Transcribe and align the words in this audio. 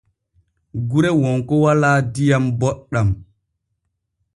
Gure 0.89 1.11
wonko 1.21 1.53
walaa 1.63 1.97
diyam 2.13 2.43
boɗɗam. 2.59 3.09